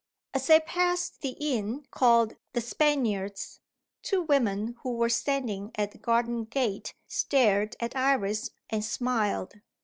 As 0.33 0.47
they 0.47 0.59
passed 0.59 1.21
the 1.21 1.35
inn 1.39 1.85
called 1.91 2.35
"The 2.53 2.61
Spaniards," 2.61 3.59
two 4.01 4.23
women 4.23 4.75
who 4.81 4.93
were 4.95 5.09
standing 5.09 5.69
at 5.75 5.91
the 5.91 5.99
garden 5.99 6.45
gate 6.45 6.95
stared 7.07 7.75
at 7.79 7.95
Iris, 7.95 8.49
and 8.71 8.83
smiled. 8.83 9.61